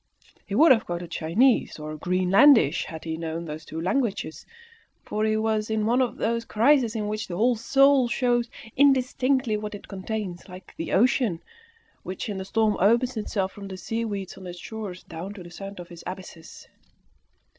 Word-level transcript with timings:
He 0.47 0.55
would 0.55 0.71
have 0.71 0.87
quoted 0.87 1.11
Chinese 1.11 1.77
or 1.77 1.95
Greenlandish 1.95 2.85
had 2.85 3.03
he 3.03 3.17
known 3.17 3.45
those 3.45 3.63
two 3.63 3.79
languages, 3.79 4.47
for 5.03 5.23
he 5.25 5.37
was 5.37 5.69
in 5.69 5.85
one 5.85 6.01
of 6.01 6.17
those 6.17 6.43
crises 6.43 6.95
in 6.95 7.07
which 7.07 7.27
the 7.27 7.37
whole 7.37 7.55
soul 7.55 8.07
shows 8.07 8.49
indistinctly 8.75 9.57
what 9.57 9.75
it 9.75 9.87
contains, 9.87 10.49
like 10.49 10.73
the 10.75 10.91
ocean, 10.91 11.39
which, 12.01 12.29
in 12.29 12.37
the 12.39 12.45
storm, 12.45 12.77
opens 12.79 13.15
itself 13.15 13.51
from 13.51 13.67
the 13.67 13.77
seaweeds 13.77 14.35
on 14.39 14.47
its 14.47 14.57
shores 14.57 15.03
down 15.03 15.35
to 15.35 15.43
the 15.43 15.51
sands 15.51 15.79
of 15.79 15.91
its 15.91 16.03
abysses. 16.07 16.67